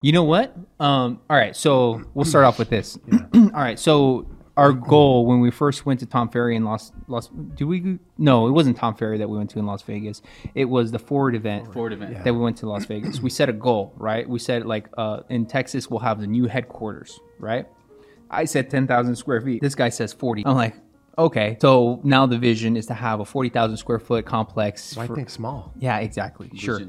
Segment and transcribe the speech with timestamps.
[0.00, 0.54] You know what?
[0.78, 2.96] Um, all right, so we'll start off with this.
[3.34, 7.28] all right, so our goal when we first went to Tom Ferry in Las Las,
[7.54, 7.98] did we?
[8.16, 10.22] No, it wasn't Tom Ferry that we went to in Las Vegas.
[10.54, 11.72] It was the Ford event.
[11.72, 12.22] Ford event.
[12.22, 13.20] that we went to Las Vegas.
[13.20, 14.28] We set a goal, right?
[14.28, 17.66] We said like uh, in Texas we'll have the new headquarters, right?
[18.30, 19.60] I said ten thousand square feet.
[19.60, 20.46] This guy says forty.
[20.46, 20.76] I'm like,
[21.16, 21.56] okay.
[21.60, 24.84] So now the vision is to have a forty thousand square foot complex.
[24.84, 25.72] So I for- think small.
[25.76, 26.52] yeah, exactly.
[26.54, 26.80] Sure.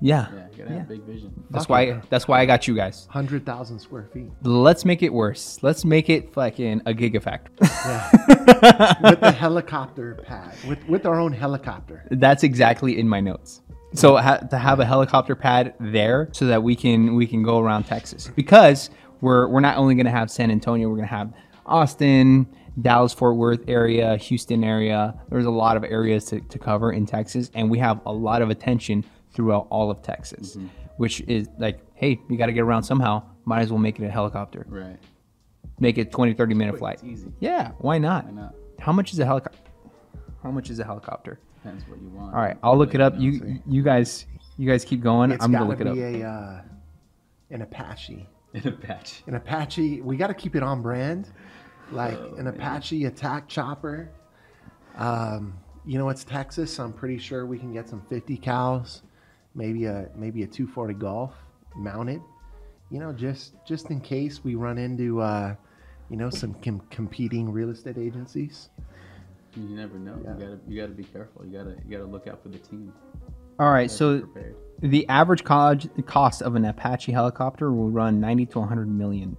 [0.00, 0.06] Vision.
[0.06, 0.26] Yeah.
[0.32, 1.44] Yeah, you gotta have big vision.
[1.50, 1.82] That's Fuck why.
[1.82, 2.00] yeah.
[2.10, 3.06] That's why I got you guys.
[3.10, 4.30] Hundred thousand square feet.
[4.42, 5.58] Let's make it worse.
[5.62, 7.50] Let's make it fucking a gigafactory.
[7.60, 8.94] Yeah.
[9.10, 10.54] with the helicopter pad.
[10.66, 12.04] With with our own helicopter.
[12.10, 13.62] That's exactly in my notes.
[13.94, 17.58] So ha- to have a helicopter pad there, so that we can we can go
[17.58, 18.88] around Texas, because
[19.20, 21.32] we're we're not only going to have San Antonio, we're going to have
[21.66, 22.46] Austin,
[22.80, 25.20] Dallas, Fort Worth area, Houston area.
[25.28, 28.42] There's a lot of areas to, to cover in Texas, and we have a lot
[28.42, 30.56] of attention throughout all of Texas,
[30.96, 33.22] which is like, hey, you got to get around somehow.
[33.44, 34.66] Might as well make it a helicopter.
[34.68, 34.98] Right.
[35.78, 37.02] Make it 20, 30 minute flight.
[37.04, 37.32] Easy.
[37.40, 38.26] Yeah, why not?
[38.26, 38.54] Why not?
[38.78, 39.58] How much is a helicopter?
[40.42, 41.38] How much is a helicopter?
[41.62, 42.34] Depends what you want.
[42.34, 43.14] All right, I'll look it up.
[43.14, 45.30] Let You you guys you guys keep going.
[45.30, 45.94] It's I'm gonna gotta look it up.
[45.94, 46.62] be a uh,
[47.50, 48.26] an Apache.
[48.54, 49.22] in a patch.
[49.26, 50.00] An Apache.
[50.02, 51.28] We got to keep it on brand.
[51.92, 54.10] Like Oh, an Apache attack chopper.
[54.96, 56.78] Um, you know, it's Texas.
[56.78, 59.02] I'm pretty sure we can get some 50 cals,
[59.54, 61.34] maybe a maybe a 240 Golf
[61.76, 62.20] mounted.
[62.90, 65.54] You know, just just in case we run into uh,
[66.08, 68.70] you know some com- competing real estate agencies.
[69.56, 70.18] You never know.
[70.24, 70.34] Yeah.
[70.34, 71.44] You gotta you gotta be careful.
[71.44, 72.92] You gotta you gotta look out for the team.
[73.58, 74.26] All right, so
[74.78, 79.36] the average college cost of an Apache helicopter will run 90 to 100 million.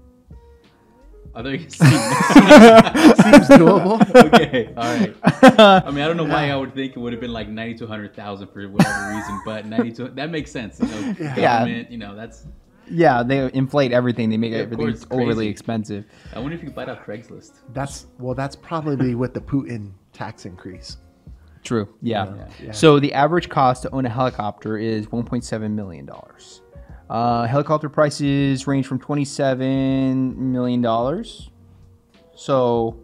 [1.34, 1.88] I thought you said
[3.16, 4.16] Seems doable.
[4.34, 5.16] okay, all right.
[5.86, 7.78] I mean, I don't know why I would think it would have been like ninety
[7.80, 10.80] to hundred thousand for whatever reason, but ninety to that makes sense.
[10.80, 11.60] You know, Yeah.
[11.60, 12.46] government, you know, that's.
[12.94, 14.30] Yeah, they inflate everything.
[14.30, 16.04] They make Yeah, everything course, it's overly expensive.
[16.36, 17.52] I wonder if you could buy it off Craigslist.
[17.74, 18.36] That's well.
[18.36, 20.98] That's probably with the Putin tax increase.
[21.64, 21.88] True.
[22.02, 22.26] Yeah.
[22.36, 22.48] Yeah.
[22.66, 22.72] Yeah.
[22.72, 26.62] So the average cost to own a helicopter is 1.7 million dollars.
[27.12, 31.50] Uh, helicopter prices range from 27 million dollars.
[32.36, 32.98] So,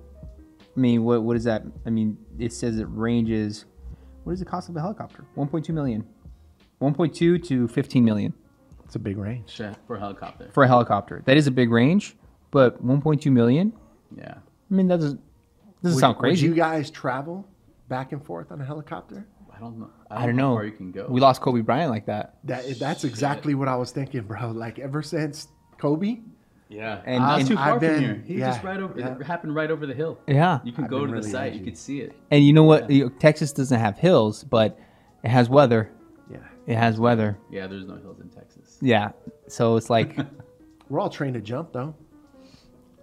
[0.75, 1.63] I mean, what what is that?
[1.85, 3.65] I mean, it says it ranges.
[4.23, 5.25] What is the cost of a helicopter?
[5.35, 6.05] 1.2 million.
[6.81, 8.33] 1.2 to 15 million
[8.85, 9.49] It's a big range.
[9.49, 10.49] Sure, for a helicopter.
[10.53, 11.21] for a helicopter.
[11.25, 12.15] That is a big range,
[12.51, 13.73] but 1.2 million.
[14.15, 14.35] Yeah.
[14.35, 15.19] I mean, that doesn't
[15.83, 16.45] doesn't Would- sound Would crazy.
[16.45, 17.45] you guys travel
[17.89, 19.27] back and forth on a helicopter?
[19.57, 19.89] I don't know.
[20.11, 20.49] I don't know.
[20.49, 21.07] how far you can go.
[21.09, 22.37] We lost Kobe Bryant like that.
[22.45, 24.51] That that's exactly what I was thinking, bro.
[24.51, 25.47] Like ever since
[25.79, 26.19] Kobe,
[26.69, 28.23] yeah, And- ah, not and too far I've from been- here.
[28.25, 28.99] He yeah, just right over.
[28.99, 29.15] yeah.
[29.19, 30.19] It happened right over the hill.
[30.27, 30.59] Yeah.
[30.63, 31.51] You can I've go been to the site.
[31.51, 31.59] edgy.
[31.59, 32.13] You can see it.
[32.31, 32.89] And you know what?
[32.89, 34.77] You Texas doesn't have hills, but
[35.23, 35.89] it has weather.
[36.31, 37.37] yeah, It has weather.
[37.49, 38.77] Yeah, there's no hills in Texas.
[38.81, 39.11] Yeah.
[39.47, 40.17] So it's like
[40.89, 41.95] we're all trained to jump though.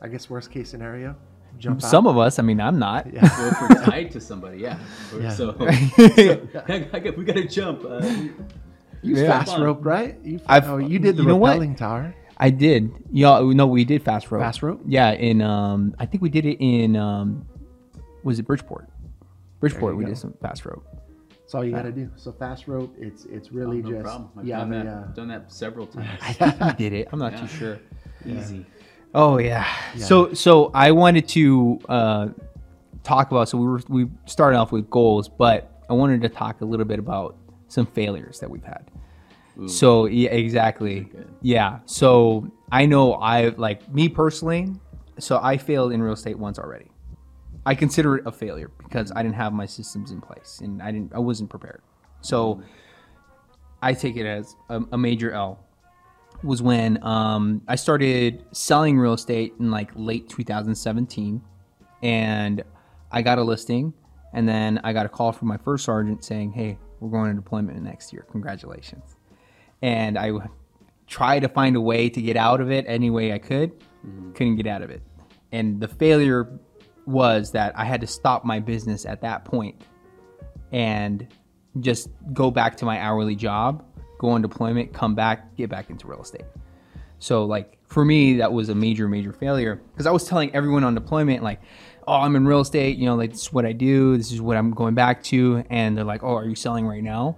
[0.02, 1.16] I guess worst case scenario,
[1.58, 1.90] jump out.
[1.90, 2.38] some of us.
[2.38, 3.06] I mean, I'm not.
[3.12, 3.22] Yeah.
[3.22, 4.78] Well, if we're tied to somebody, yeah.
[5.18, 5.30] Yeah.
[5.30, 7.84] So I got- we got to jump.
[7.84, 8.00] Uh,
[9.02, 9.28] You Yeah.
[9.44, 10.18] fast rope, right?
[10.24, 11.58] You, I've- oh, you did the you know what?
[11.58, 12.14] rappelling tower.
[12.36, 12.90] I did.
[13.12, 14.42] Y'all know we did fast rope.
[14.42, 14.80] Fast rope?
[14.86, 15.12] Yeah.
[15.12, 17.46] In um, I think we did it in um,
[18.24, 18.88] was it Bridgeport?
[19.60, 19.96] Bridgeport.
[19.96, 20.08] We go.
[20.10, 20.84] did some fast rope.
[21.30, 22.10] That's all you got to do.
[22.16, 24.30] So fast rope, it's it's really no just problem.
[24.36, 26.08] I've yeah, done, the, that, uh, done that several times.
[26.22, 27.08] I think we did it.
[27.12, 27.40] I'm not Yeah.
[27.42, 27.78] too sure.
[28.26, 28.64] Easy.
[29.14, 29.66] Oh yeah.
[29.94, 30.04] Yeah.
[30.04, 32.28] So so I wanted to uh,
[33.02, 33.48] talk about.
[33.48, 36.86] So we were we started off with goals, but I wanted to talk a little
[36.86, 37.36] bit about
[37.68, 38.90] some failures that we've had.
[39.60, 39.68] Ooh.
[39.68, 41.08] So yeah, exactly.
[41.42, 41.78] Yeah.
[41.84, 44.72] So I know I like me personally.
[45.18, 46.90] So I failed in real estate once already.
[47.66, 50.90] I consider it a failure because I didn't have my systems in place and I
[50.90, 51.14] didn't.
[51.14, 51.82] I wasn't prepared.
[52.20, 52.62] So
[53.80, 55.64] I take it as a, a major L.
[56.44, 61.42] Was when um, I started selling real estate in like late 2017,
[62.02, 62.62] and
[63.10, 63.94] I got a listing,
[64.34, 67.34] and then I got a call from my first sergeant saying, "Hey, we're going to
[67.34, 68.26] deployment next year.
[68.30, 69.16] Congratulations!"
[69.80, 70.32] And I
[71.06, 73.72] tried to find a way to get out of it any way I could,
[74.34, 75.02] couldn't get out of it,
[75.50, 76.58] and the failure
[77.06, 79.82] was that I had to stop my business at that point
[80.72, 81.26] and
[81.80, 83.84] just go back to my hourly job,
[84.18, 86.44] go on deployment, come back, get back into real estate.
[87.18, 90.84] So like for me, that was a major, major failure because I was telling everyone
[90.84, 91.60] on deployment like,
[92.06, 92.98] "Oh, I'm in real estate.
[92.98, 94.16] You know, like this is what I do.
[94.16, 97.02] This is what I'm going back to." And they're like, "Oh, are you selling right
[97.02, 97.36] now?"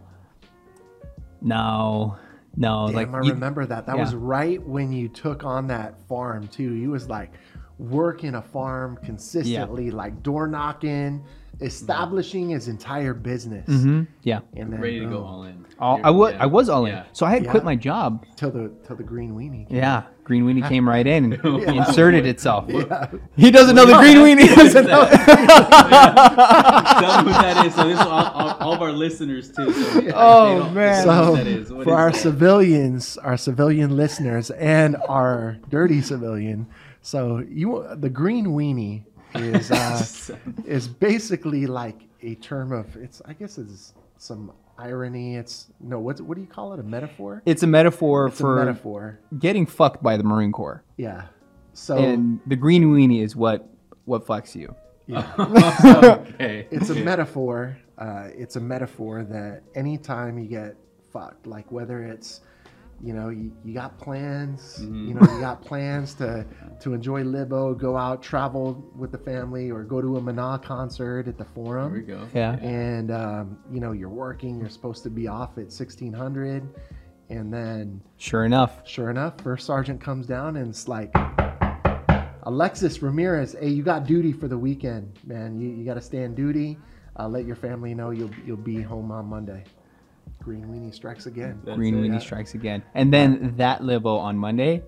[1.40, 2.16] No,
[2.56, 2.86] no.
[2.86, 3.86] Damn, like I you- remember that.
[3.86, 4.02] That yeah.
[4.02, 6.72] was right when you took on that farm too.
[6.72, 7.32] You was like,
[7.78, 11.24] working a farm consistently, like door knocking,
[11.60, 14.40] establishing his entire business, hmm Yeah.
[14.56, 15.64] and then Ready to go all in.
[15.78, 16.42] All, I was yeah.
[16.42, 16.92] I was all in.
[16.92, 17.04] Yeah.
[17.12, 18.24] So I had quit my job.
[18.36, 19.68] till the till the green weenie.
[19.68, 19.76] came.
[19.76, 20.04] Yeah.
[20.24, 21.86] Green weenie came right in and Yeah.
[21.86, 22.64] inserted itself.
[22.68, 23.08] Yeah.
[23.36, 24.48] He doesn't know the green weenie.
[24.56, 25.04] What is doesn't know.
[25.04, 26.98] that?
[27.00, 27.74] Tell them who that is.
[27.74, 29.72] So this is all, all, all of our listeners too.
[29.72, 31.00] So Oh, man.
[31.00, 31.72] if they don't know So that is.
[31.72, 32.18] What for is our that?
[32.20, 36.66] civilians, our civilian listeners, and our dirty civilian,
[37.06, 39.04] so you the green weenie
[39.36, 40.04] is uh,
[40.66, 45.36] is basically like a term of it's I guess it's some irony.
[45.36, 46.80] It's no what what do you call it?
[46.80, 47.42] A metaphor?
[47.46, 49.20] It's a metaphor It's for a metaphor.
[49.38, 50.82] getting fucked by the Marine Corps.
[50.96, 51.26] Yeah.
[51.74, 53.68] So And the green weenie is what
[54.04, 54.74] what fucks you.
[56.34, 56.66] okay.
[56.72, 57.78] it's a metaphor.
[57.98, 60.74] Uh, it's a metaphor that anytime you get
[61.12, 62.40] fucked, like whether it's,
[63.02, 65.08] you know, you, you got plans, Mm-hmm.
[65.08, 66.46] you know, you got plans to
[66.80, 71.28] to enjoy Libo, go out, travel with the family, or go to a Mana concert
[71.28, 71.92] at the Forum.
[71.92, 72.28] There we Forum.
[72.32, 72.38] go.
[72.38, 72.52] Yeah.
[72.60, 74.58] And um, you know, you're working.
[74.58, 76.66] You're supposed to be off at 1600,
[77.28, 78.86] and then Sure enough.
[78.88, 81.12] sure enough, first sergeant comes down and it's like,
[82.44, 85.60] Alexis Ramirez, hey, you got duty for the weekend, man.
[85.60, 86.78] You, you got to stay on duty.
[87.18, 89.64] Uh, let your family know you'll you'll be home on Monday.
[90.46, 91.60] Green weenie strikes again.
[91.64, 92.02] That's green it.
[92.08, 92.18] weenie Yeah.
[92.20, 92.80] strikes again.
[92.94, 94.84] And then that libo on Monday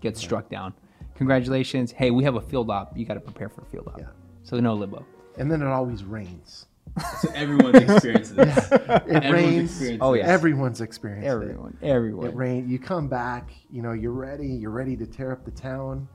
[0.00, 0.74] gets struck down.
[1.14, 1.92] Congratulations.
[1.92, 2.98] Hey, we have a field op.
[2.98, 4.00] You got to prepare for a field op.
[4.00, 4.06] Yeah.
[4.42, 5.06] So no libo.
[5.38, 6.66] And then it always rains.
[7.20, 8.68] So everyone's experienced this.
[8.72, 9.98] It Everyone's rains.
[10.00, 10.26] Oh, yeah.
[10.26, 11.78] Everyone's experienced Everyone.
[11.80, 11.86] it.
[11.86, 12.26] Everyone.
[12.26, 12.68] It rain.
[12.68, 13.50] You come back.
[13.70, 14.48] You know you're ready.
[14.48, 16.08] You're ready to tear up the town,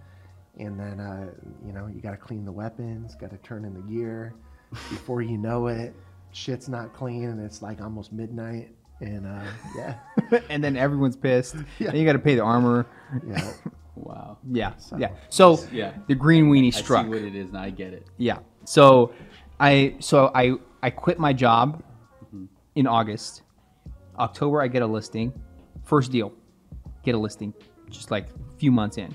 [0.59, 1.29] and then uh,
[1.65, 3.15] you know you got to clean the weapons.
[3.15, 4.33] Got to turn in the gear.
[4.71, 5.95] Before you know it,
[6.31, 8.71] shit's not clean, and it's like almost midnight.
[9.01, 9.43] And uh,
[9.75, 9.95] yeah,
[10.49, 11.55] and then everyone's pissed.
[11.79, 11.87] Yeah.
[11.91, 12.85] Then you got to pay the armor.
[13.27, 13.51] yeah.
[13.95, 14.37] Wow.
[14.49, 14.71] Yeah.
[14.77, 15.09] So- yeah.
[15.29, 15.93] So Yeah.
[16.07, 16.99] the green weenie struck.
[16.99, 17.05] I struck.
[17.05, 18.07] see what it is and I get it.
[18.17, 18.39] Yeah.
[18.65, 19.13] So
[19.59, 21.83] I so I I quit my job
[22.75, 23.43] in August.
[24.17, 25.33] October I get a listing.
[25.83, 26.31] First deal.
[27.03, 27.53] Get a listing
[27.89, 29.13] just like a few months in.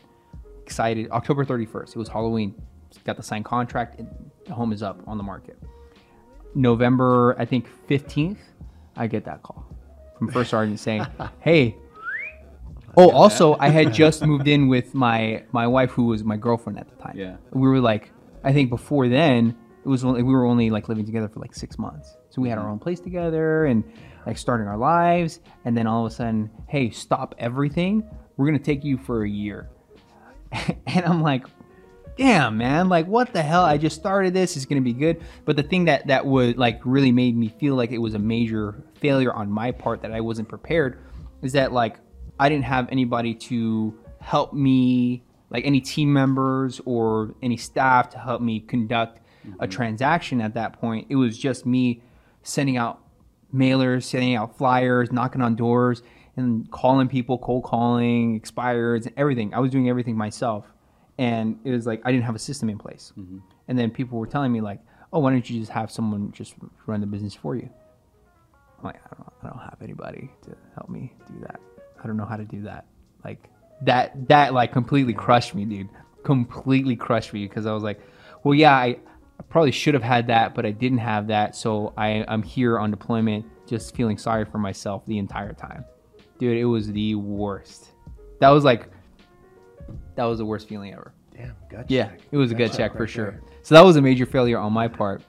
[0.62, 1.11] Excited.
[1.11, 1.89] October 31st.
[1.91, 2.55] It was Halloween.
[3.05, 3.99] Got the signed contract.
[3.99, 4.09] and
[4.44, 5.59] The home is up on the market.
[6.55, 8.39] November, I think 15th,
[8.97, 9.67] I get that call
[10.19, 11.07] from First Sergeant saying,
[11.41, 11.77] "Hey,
[12.99, 16.79] Oh, also, I had just moved in with my my wife, who was my girlfriend
[16.79, 17.15] at the time.
[17.15, 17.37] Yeah.
[17.53, 18.11] we were like,
[18.43, 19.55] I think before then,
[19.85, 22.17] it was only, we were only like living together for like six months.
[22.31, 23.85] So we had our own place together and
[24.27, 25.41] like starting our lives.
[25.67, 28.03] And then all of a sudden, hey, stop everything.
[28.37, 29.69] We're gonna take you for a year.
[30.87, 31.45] and I'm like,
[32.17, 33.65] damn, man, like what the hell?
[33.65, 34.57] I just started this.
[34.57, 35.23] It's gonna be good.
[35.45, 38.19] But the thing that that would like really made me feel like it was a
[38.19, 40.99] major failure on my part that I wasn't prepared
[41.43, 41.99] is that like
[42.39, 48.19] I didn't have anybody to help me, like any team members or any staff to
[48.19, 49.71] help me conduct a mm-hmm.
[49.71, 51.07] transaction at that point.
[51.09, 52.03] It was just me
[52.43, 53.01] sending out
[53.55, 56.03] mailers, sending out flyers, knocking on doors,
[56.37, 59.55] and calling people, cold calling, expireds, and everything.
[59.55, 60.67] I was doing everything myself.
[61.19, 63.13] And it was like I didn't have a system in place.
[63.19, 63.39] Mm-hmm.
[63.69, 64.81] And then people were telling me like,
[65.13, 66.55] "Oh, why don't you just have someone just
[66.87, 67.71] run the business for you?"
[68.79, 71.61] I'm like, I don't, I don't have anybody to help me do that.
[72.03, 72.87] I don't know how to do that.
[73.25, 73.49] Like
[73.83, 75.89] that, that like completely crushed me, dude.
[76.25, 78.01] Completely crushed me because I was like,
[78.45, 81.57] well, yeah, I, I probably should have had that, but I didn't have that.
[81.57, 85.85] So I, I'm here on deployment, just feeling sorry for myself the entire time,
[86.39, 86.57] dude.
[86.57, 87.93] It was the worst.
[88.41, 88.91] That was like,
[90.15, 91.13] that was the worst feeling ever.
[91.37, 91.87] Damn, gut check.
[91.91, 92.20] Yeah, check.
[92.31, 93.31] it was a Gut good check check for right sure.
[93.32, 93.43] there.
[93.63, 95.22] So that was a major failure on my part,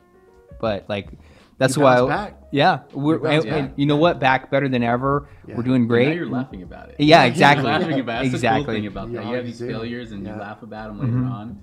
[0.62, 1.10] but like
[1.58, 1.98] that's You why.
[2.00, 2.34] I- back.
[2.52, 4.20] Yeah, we're You bounced and- and you know what?
[4.22, 5.28] Back better than ever.
[5.46, 5.58] Yeah.
[5.58, 6.16] We're doing Now great.
[6.16, 6.96] you're laughing about it.
[7.00, 7.66] Yeah, You're exactly.
[7.66, 8.32] laughing about it.
[8.32, 8.76] That's the cool Exactly.
[8.76, 9.26] thing about You that.
[9.26, 9.68] You have these do.
[9.68, 11.32] failures and you laugh about them later Mm-hmm.
[11.32, 11.60] on.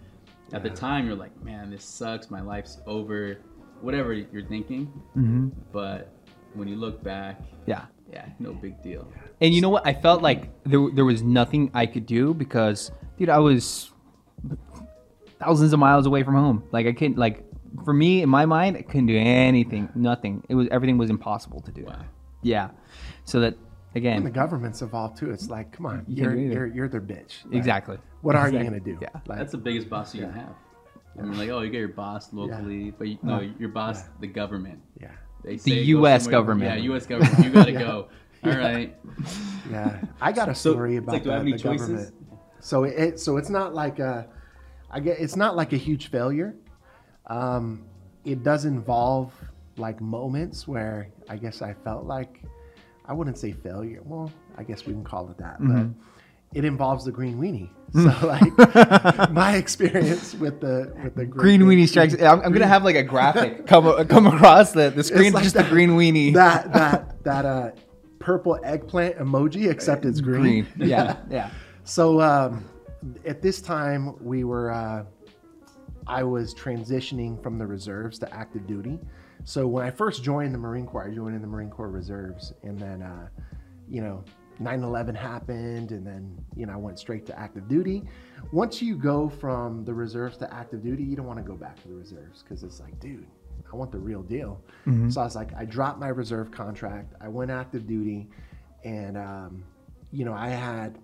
[0.52, 2.30] At the time, you're like, man, this sucks.
[2.30, 3.38] My life's over.
[3.80, 4.86] Whatever you're thinking.
[5.14, 6.12] hmm But
[6.54, 9.06] when you look back, Yeah, yeah, no big deal.
[9.42, 9.86] and you know what?
[9.86, 13.90] I felt like there there was nothing I could do because, dude, I was
[15.40, 16.62] thousands of miles away from home.
[16.72, 17.44] Like I couldn't like
[17.84, 19.88] for me in my mind, I couldn't do anything.
[19.94, 20.44] Nothing.
[20.48, 21.84] It was everything was impossible to do.
[21.84, 22.04] Wow.
[22.42, 22.70] Yeah.
[23.24, 23.54] So that
[23.94, 24.18] again.
[24.18, 25.30] And the government's involved too.
[25.30, 26.54] It's like, come on, You you're can't do either.
[26.54, 27.44] you're, you're their bitch.
[27.46, 27.98] Like, exactly.
[28.22, 28.98] What are you gonna do?
[29.02, 29.08] Yeah.
[29.26, 30.54] Like, That's the biggest boss you can have.
[31.18, 34.08] I mean, like, oh, you get your boss locally, but you, no, your boss, Yeah.
[34.20, 34.80] the government.
[35.00, 35.12] yeah,
[35.44, 36.70] They The say go US government.
[36.78, 37.06] Yeah, U.S.
[37.06, 37.44] government.
[37.44, 38.08] You gotta go.
[38.44, 38.96] All right.
[39.70, 40.00] yeah.
[40.20, 41.88] I got a story it's about like, do I the, have any the choices?
[41.88, 42.14] government.
[42.60, 44.26] So it so it's not like a,
[44.90, 46.54] I get it's not like a huge failure.
[47.26, 47.84] Um,
[48.24, 49.32] it does involve
[49.76, 52.42] like moments where I guess I felt like
[53.06, 54.00] I wouldn't say failure.
[54.04, 55.88] Well, I guess we can call it that, Mm-hmm.
[55.88, 56.04] but
[56.54, 57.70] it involves the green weenie.
[57.92, 62.14] So like my experience with the with the Green weenie strikes.
[62.20, 65.32] I'm, I'm gonna have like a graphic come come across the, the screen.
[65.32, 66.34] like just that- the green weenie.
[66.34, 67.70] that that that uh
[68.18, 70.66] purple eggplant emoji, except it's green.
[70.76, 70.88] green.
[70.88, 71.50] Yeah, yeah.
[71.84, 72.64] So um,
[73.24, 74.70] at this time, we were.
[74.72, 75.04] Uh,
[76.06, 78.98] I was transitioning from the reserves to active duty.
[79.44, 82.52] So when I first joined the Marine Corps, I joined in the Marine Corps Reserves,
[82.62, 83.28] and then, uh,
[83.88, 84.22] you know,
[84.60, 88.04] 9/11 happened, and then you know I went straight to active duty.
[88.52, 91.80] Once you go from the reserves to active duty, you don't want to go back
[91.82, 93.26] to the reserves because it's like, dude,
[93.72, 94.60] I want the real deal.
[95.10, 97.14] So I was like, I dropped my reserve contract.
[97.20, 98.28] I went active duty,
[98.84, 99.64] and um,
[100.12, 100.98] you know I had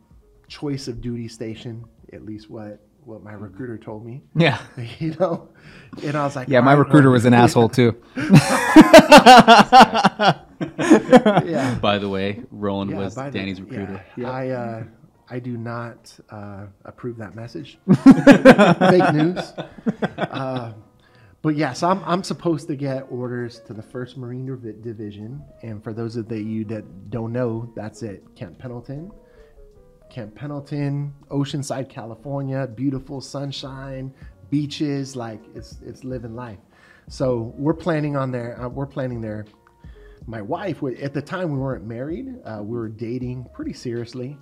[0.48, 4.22] choice of duty station, at least what what my recruiter told me.
[4.34, 4.58] Yeah.
[4.98, 5.48] You know,
[6.04, 7.96] and I was like, Yeah, my "All right, recruiter was an asshole too.
[10.60, 14.04] Yeah, By the way, Roland yeah, was by the- Danny's yeah, recruiter.
[14.26, 14.84] I uh,
[15.28, 17.78] I do not uh, approve that message.
[17.94, 19.52] Fake news.
[20.18, 20.72] Uh,
[21.42, 25.82] but yes, I'm, I'm supposed to get orders to the First Marine Divi- Division, and
[25.82, 29.10] for those of the, you that don't know, that's at Camp Pendleton.
[30.10, 34.12] Camp Pendleton, Oceanside, California, beautiful sunshine,
[34.50, 36.58] beaches, like it's it's living life.
[37.08, 38.60] So we're planning on there.
[38.60, 39.46] Uh, we're planning there.
[40.30, 44.38] My wife, at the time we weren't married, uh, we were dating pretty seriously,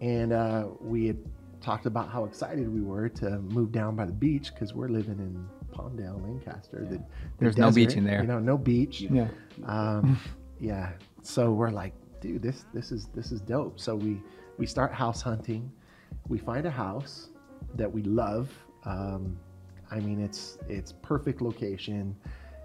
[0.00, 1.18] and uh, we had
[1.60, 5.18] talked about how excited we were to move down by the beach because we're living
[5.18, 6.86] in Palmdale, Lancaster.
[6.88, 7.04] The, the
[7.40, 8.20] There's no beach in there.
[8.20, 9.00] You know, no beach.
[9.00, 9.26] Yeah.
[9.66, 10.20] Um,
[10.60, 10.92] yeah.
[11.22, 13.80] So we're like, dude, this this is this is dope.
[13.80, 14.22] So we
[14.56, 15.68] we start house hunting.
[16.28, 17.30] We find a house
[17.74, 18.52] that we love.
[18.84, 19.36] Um,
[19.90, 22.14] I mean, it's it's perfect location.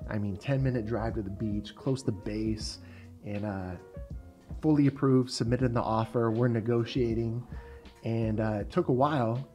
[0.10, 2.79] I mean, ten minute drive to the beach, close to base,
[3.25, 3.72] and uh,
[4.62, 5.32] fully approved.
[5.32, 6.32] Submitted the offer.
[6.32, 7.46] We're negotiating,
[8.03, 9.48] and uh, it took a while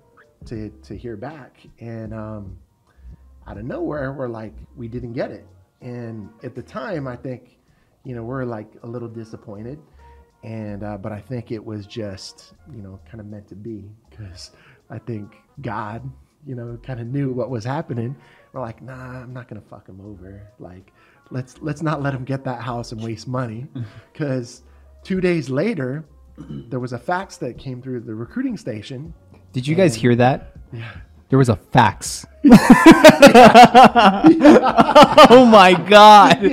[0.47, 1.59] to to hear back.
[1.81, 2.59] And um,
[3.47, 5.47] out of nowhere, we're like, we didn't get it.
[5.81, 7.59] And at the time, I think,
[8.05, 9.79] you know, we're like a little disappointed.
[10.43, 13.91] And, uh, but I think it was just, you know, kind of meant to be
[14.09, 14.51] because
[14.91, 16.11] I think God,
[16.47, 18.17] you know, kind of knew what was happening.
[18.55, 20.41] We're like, nah, I'm not going to fuck him over.
[20.61, 20.93] Like,
[21.31, 23.67] let's, let's not let him get that house and waste money.
[24.13, 24.63] Because
[25.03, 26.05] two days later,
[26.39, 29.13] there was a fax that came through the recruiting station.
[29.53, 30.55] Did you guys hear that?
[30.73, 30.89] Yeah.
[31.31, 32.25] There was a fax.
[32.45, 32.51] oh
[35.51, 36.39] my god.
[36.45, 36.53] It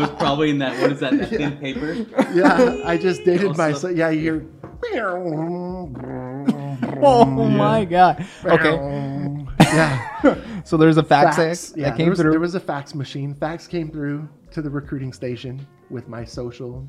[0.00, 1.92] was probably in that what is that, that thin paper?
[2.32, 3.94] yeah, I just dated Also- myself.
[3.94, 4.50] Yeah, you
[4.90, 5.18] hear.
[7.04, 8.24] Oh my god.
[8.44, 9.41] Okay.
[9.72, 10.38] Yeah.
[10.64, 11.70] So there's a fax, fax.
[11.70, 12.30] that Yeah, came there was, through.
[12.30, 13.34] there was a fax machine.
[13.34, 16.88] Fax came through to the recruiting station with my social,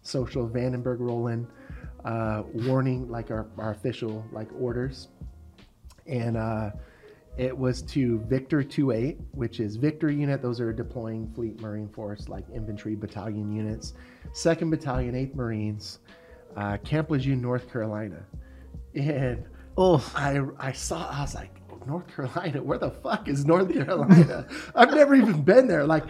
[0.00, 1.46] social Vandenberg Roland
[2.04, 5.08] uh, warning, like our, our official like orders,
[6.06, 6.70] and uh,
[7.36, 10.42] it was to Victor 28, which is Victor unit.
[10.42, 13.94] Those are deploying Fleet Marine Force, like infantry battalion units.
[14.32, 15.98] Second Battalion, 8th Marines,
[16.56, 18.24] uh, Camp Lejeune, North Carolina,
[18.94, 19.44] and
[19.76, 20.04] oh.
[20.14, 21.54] I I saw I was like
[21.86, 22.62] North Carolina?
[22.62, 24.46] Where the fuck is North Carolina?
[24.74, 25.84] I've never even been there.
[25.84, 26.04] Like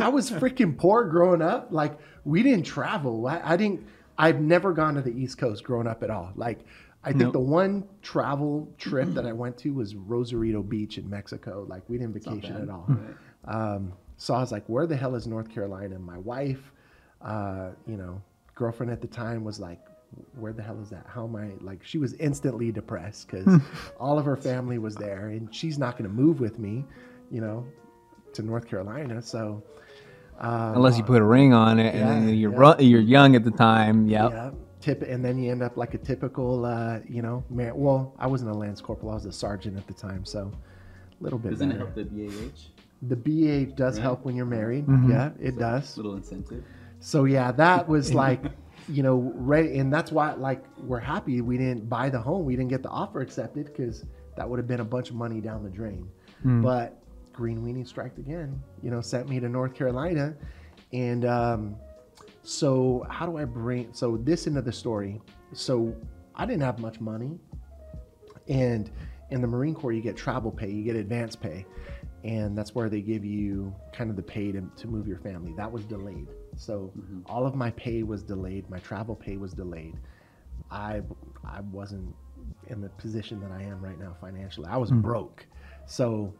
[0.00, 1.68] I was freaking poor growing up.
[1.70, 3.26] Like we didn't travel.
[3.26, 6.32] I, I didn't I've never gone to the East Coast growing up at all.
[6.36, 6.60] Like
[7.04, 7.32] I think Nope.
[7.34, 11.64] the one travel trip that I went to was Rosarito Beach in Mexico.
[11.68, 12.88] Like we didn't vacation at all.
[13.44, 15.98] Um, so I was like where the hell is North Carolina?
[15.98, 16.72] My wife
[17.22, 18.20] uh, you know
[18.54, 19.80] girlfriend at the time was like
[20.36, 21.04] where the hell is that?
[21.06, 21.80] How am I like?
[21.84, 23.60] She was instantly depressed because
[24.00, 26.84] all of her family was there, and she's not going to move with me,
[27.30, 27.66] you know,
[28.32, 29.20] to North Carolina.
[29.20, 29.62] So,
[30.38, 32.74] um, Unless you put a ring on it, and Yeah, then you're yeah.
[32.78, 34.06] ru- you're young at the time.
[34.06, 34.30] Yep.
[34.30, 34.50] yeah,
[34.80, 37.72] tip, and then you end up like a typical, uh, you know, man.
[37.76, 40.50] Well, I wasn't a lance corporal; I was a sergeant at the time, so
[41.20, 42.70] a little bit Doesn't it help the BAH?
[43.02, 44.02] The BA does Right.
[44.02, 44.86] help when you're married.
[44.86, 45.08] Mhm.
[45.10, 45.96] Yeah, it does.
[45.96, 46.64] Little incentive.
[47.00, 48.42] So yeah, that was like,
[48.88, 52.56] you know, right, and that's why like we're happy we didn't buy the home, we
[52.56, 54.04] didn't get the offer accepted because
[54.36, 56.08] that would have been a bunch of money down the drain.
[56.44, 56.62] Mm.
[56.62, 57.00] But
[57.32, 60.34] Green Weenie striked again, you know, sent me to North Carolina,
[60.92, 61.76] and um,
[62.42, 65.20] so how do I bring so this into the story?
[65.52, 65.94] So
[66.34, 67.38] I didn't have much money,
[68.48, 68.90] and
[69.30, 71.66] in the Marine Corps you get travel pay, you get advance pay,
[72.24, 75.52] and that's where they give you kind of the pay to, to move your family.
[75.56, 76.28] That was delayed.
[76.58, 76.92] So
[77.26, 78.68] all of my pay was delayed.
[78.68, 79.94] My travel pay was delayed.
[80.70, 81.02] I
[81.44, 82.14] I wasn't
[82.66, 84.68] in the position that I am right now financially.
[84.68, 85.46] I was broke.
[85.86, 86.34] So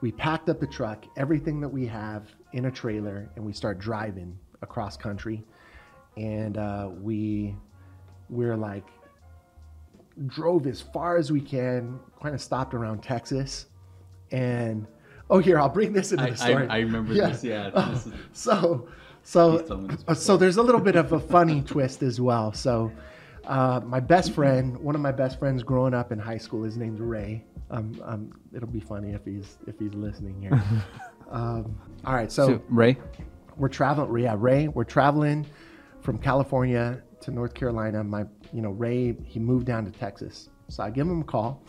[0.00, 3.78] we packed up the truck, everything that we have in a trailer, and we start
[3.78, 5.44] driving across country.
[6.16, 7.56] And uh, we
[8.30, 8.86] we're like
[10.28, 13.66] drove as far as we can, kind of stopped around Texas,
[14.30, 14.86] and
[15.28, 16.68] oh, here I'll bring this into the story.
[16.68, 17.30] I, I remember Yeah.
[17.30, 17.42] this.
[17.42, 17.70] Yeah.
[17.90, 18.88] This is, So, Please tell me
[19.24, 22.52] so, uh, so there's a little bit of a funny twist as well.
[22.52, 22.92] So,
[23.46, 26.76] uh, my best friend, one of my best friends growing up in high school, is
[26.76, 27.42] named Ray.
[27.70, 30.52] Um, um, it'll be funny if he's if he's listening here.
[31.30, 32.98] um, all right, so, So, Ray,
[33.56, 34.22] we're traveling.
[34.22, 35.46] Yeah, Ray, we're traveling
[36.00, 38.04] from California to North Carolina.
[38.04, 41.62] My, you know, Ray, he moved down to Texas, so I give him a call.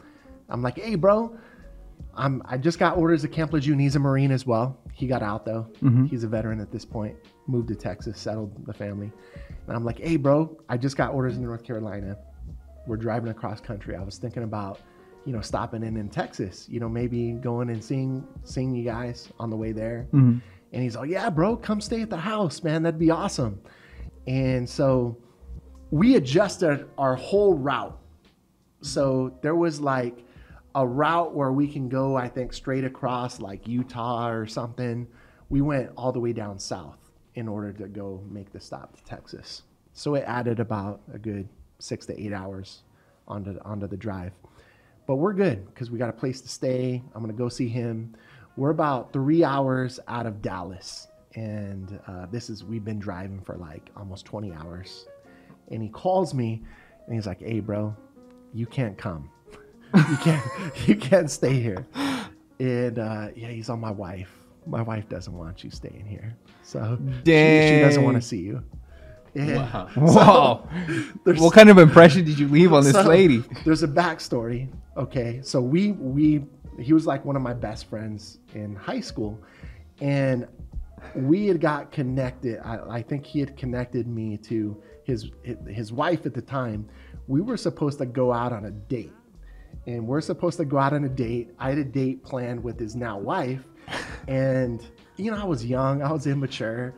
[0.49, 1.37] I'm like, hey, bro,
[2.13, 3.79] I'm I just got orders at Camp Lejeune.
[3.79, 4.77] He's a Marine as well.
[4.95, 5.67] He got out though.
[5.83, 6.05] Mm-hmm.
[6.05, 7.15] He's a veteran at this point.
[7.47, 9.11] Moved to Texas, settled the family.
[9.67, 12.17] And I'm like, hey, bro, I just got orders in North Carolina.
[12.87, 13.95] We're driving across country.
[13.95, 14.79] I was thinking about,
[15.25, 16.67] you know, stopping in in Texas.
[16.69, 20.07] You know, maybe going and seeing seeing you guys on the way there.
[20.13, 20.37] Mm-hmm.
[20.71, 22.83] And he's like, yeah, bro, come stay at the house, man.
[22.83, 23.61] That'd be awesome.
[24.27, 25.17] And so
[25.91, 27.99] we adjusted our whole route.
[28.81, 30.23] So there was like
[30.75, 35.07] a route where we can go, I think, straight across like Utah or something.
[35.49, 36.99] We went all the way down south
[37.35, 39.63] in order to go make the stop to Texas.
[39.93, 41.47] So it added about a good
[41.79, 42.83] six to eight hours
[43.27, 44.33] onto onto the drive.
[45.07, 47.01] But we're good because we got a place to stay.
[47.13, 48.13] I'm gonna go see him.
[48.57, 53.55] We're about three hours out of Dallas, and uh, this is we've been driving for
[53.55, 55.07] like almost 20 hours.
[55.71, 56.63] And he calls me,
[57.05, 57.95] and he's like, "Hey, bro,
[58.53, 59.29] you can't come.
[59.93, 60.43] You can't.
[60.87, 61.85] You can't stay here."
[62.59, 64.31] And uh, yeah, he's on my wife.
[64.65, 68.63] My wife doesn't want you staying here, so she, she doesn't want to see you.
[69.35, 69.89] And wow.
[69.95, 70.67] Whoa.
[71.25, 73.43] there's- what kind of impression did you leave on this so, lady?
[73.65, 74.69] There's a backstory.
[74.97, 76.45] Okay, so we we
[76.79, 79.39] he was like one of my best friends in high school,
[80.01, 80.47] and
[81.15, 82.59] we had got connected.
[82.63, 85.29] I, I think he had connected me to his
[85.67, 86.87] his wife at the time.
[87.27, 89.11] We were supposed to go out on a date,
[89.85, 91.51] and we're supposed to go out on a date.
[91.59, 93.63] I had a date planned with his now wife,
[94.27, 94.85] and
[95.17, 96.93] you know I was young, I was immature,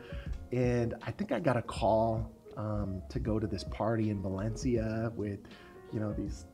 [0.52, 5.12] and I think I got a call um, to go to this party in Valencia
[5.14, 5.38] with,
[5.92, 6.44] you know, these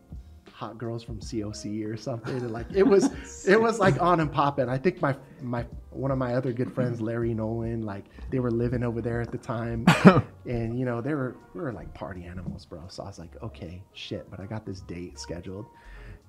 [0.52, 2.36] hot girls from COC or something.
[2.36, 4.68] And like it was, it was like on and popping.
[4.68, 8.50] I think my my one of my other good friends, Larry Nolan, like they were
[8.50, 9.86] living over there at the time,
[10.44, 12.82] and you know they were we were like party animals, bro.
[12.88, 14.30] So I was like, okay, shit.
[14.30, 15.66] But I got this date scheduled,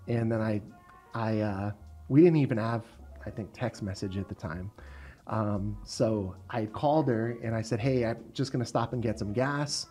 [0.07, 0.61] and then I,
[1.13, 1.71] I, uh,
[2.09, 2.83] we didn't even have
[3.25, 4.71] I think text message at the time.
[5.27, 9.17] Um, so I called her and I said, "Hey, I'm just gonna stop and get
[9.17, 9.87] some gas,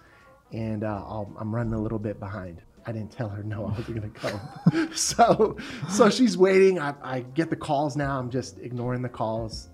[0.53, 3.71] and uh, I'll, I'm running a little bit behind." I didn't tell her no, I
[3.71, 4.91] wasn't gonna come.
[4.95, 5.57] so,
[5.89, 6.79] so she's waiting.
[6.79, 8.19] I, I get the calls now.
[8.19, 9.71] I'm just ignoring the calls.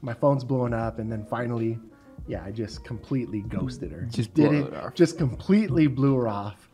[0.00, 1.78] My phone's blowing up, and then finally,
[2.26, 4.08] yeah, I just completely ghosted her.
[4.10, 4.94] Just did it.
[4.94, 6.70] Just completely blew her off.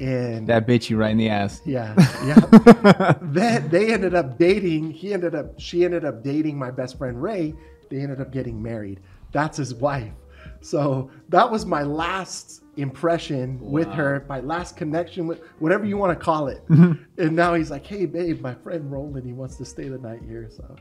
[0.00, 1.60] And That bit you right in the ass.
[1.64, 3.14] yeah, yeah.
[3.20, 4.90] then they ended up dating.
[4.92, 7.54] He ended up, she ended up dating my best friend Ray.
[7.90, 9.00] They ended up getting married.
[9.32, 10.12] That's his wife.
[10.62, 16.18] So that was my last impression with her, my last connection with whatever you want
[16.18, 16.62] to call it.
[16.68, 20.20] and now he's like, "Hey, babe, my friend Roland, he wants to stay the night
[20.26, 20.76] here." So,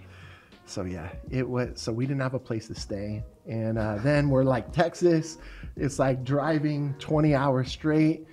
[0.65, 1.81] so yeah, it was.
[1.81, 5.37] So we didn't have a place to stay, and uh, then we're like Texas.
[5.75, 8.27] It's like driving 20 hours straight,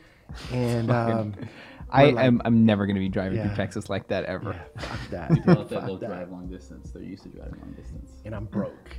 [0.53, 1.35] and um,
[1.91, 3.47] I like, am I'm never gonna be driving Yeah.
[3.49, 4.53] through Texas like that ever.
[4.77, 5.29] Yeah, fuck that.
[5.35, 6.07] People dude, out there will that.
[6.09, 6.91] drive long distance.
[6.91, 8.11] They're used to driving long distance.
[8.25, 8.97] And I'm broke.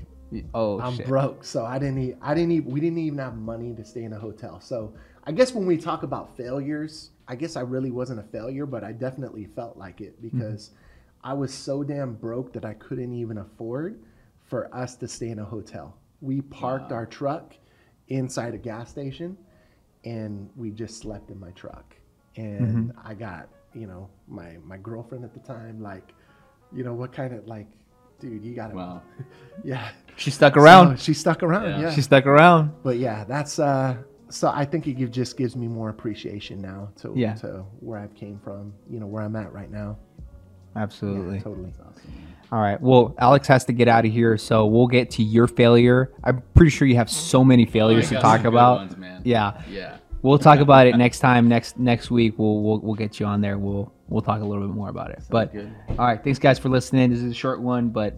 [0.53, 1.07] Oh I'm shit.
[1.07, 1.99] broke, so I didn't.
[1.99, 2.51] e I didn't.
[2.51, 4.59] Even, we didn't even have money to stay in a hotel.
[4.59, 8.65] So I guess when we talk about failures, I guess I really wasn't a failure,
[8.65, 10.71] but I definitely felt like it because
[11.23, 14.01] I was so damn broke that I couldn't even afford
[14.47, 15.95] for us to stay in a hotel.
[16.21, 17.53] We parked our truck
[18.09, 19.37] inside a gas station,
[20.05, 21.95] and we just slept in my truck.
[22.35, 26.13] And I got, you know, my my girlfriend at the time, like,
[26.73, 27.67] you know, what kind of like,
[28.19, 29.01] dude, you gotta, Wow.
[29.63, 29.89] yeah.
[30.17, 30.97] She stuck around.
[30.97, 31.79] So she stuck around, Yeah.
[31.81, 31.91] yeah.
[31.91, 32.71] She stuck around.
[32.83, 33.97] But yeah, that's uh
[34.29, 37.33] so I think it give, just gives me more appreciation now to Yeah.
[37.35, 39.97] to where I've came from, you know, where I'm at right now.
[40.75, 41.37] Absolutely.
[41.37, 41.73] Yeah, totally.
[41.79, 42.11] Awesome.
[42.51, 42.79] All right.
[42.79, 46.13] Well, Alex has to get out of here, so we'll get to your failure.
[46.23, 48.77] I'm pretty sure you have so many failures Oh, to talk about.
[48.79, 49.06] ones, man.
[49.27, 49.61] Yeah.
[49.69, 49.97] Yeah.
[50.21, 51.47] We'll talk about it next time.
[51.47, 53.57] Next next week, we'll we'll, we'll get you on there.
[53.57, 55.21] We'll we'll talk a little bit more about it.
[55.29, 55.73] but good.
[55.89, 57.09] all right, thanks guys for listening.
[57.09, 58.15] This is a short one, but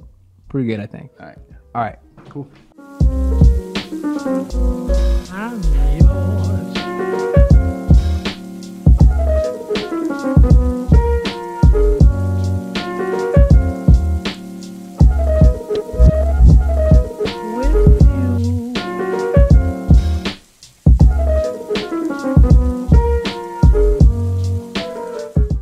[0.49, 1.11] pretty good, I think.
[1.19, 1.37] All right.
[1.75, 1.99] All right.
[2.29, 2.47] Cool.
[5.31, 6.48] I don't know.